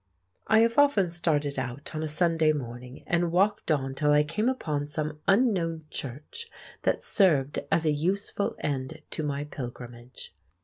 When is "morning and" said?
2.53-3.31